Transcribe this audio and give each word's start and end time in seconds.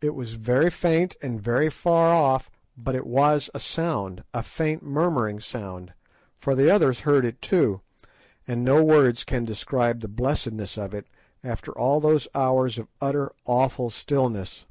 It 0.00 0.16
was 0.16 0.32
very 0.32 0.68
faint 0.68 1.14
and 1.22 1.40
very 1.40 1.70
far 1.70 2.12
off, 2.12 2.50
but 2.76 2.96
it 2.96 3.06
was 3.06 3.48
a 3.54 3.60
sound, 3.60 4.24
a 4.34 4.42
faint, 4.42 4.82
murmuring 4.82 5.38
sound, 5.38 5.92
for 6.40 6.56
the 6.56 6.68
others 6.68 7.02
heard 7.02 7.24
it 7.24 7.40
too, 7.40 7.80
and 8.48 8.64
no 8.64 8.82
words 8.82 9.22
can 9.22 9.44
describe 9.44 10.00
the 10.00 10.08
blessedness 10.08 10.76
of 10.76 10.92
it 10.92 11.06
after 11.44 11.70
all 11.70 12.00
those 12.00 12.26
hours 12.34 12.78
of 12.78 12.88
utter, 13.00 13.30
awful 13.44 13.90
stillness. 13.90 14.64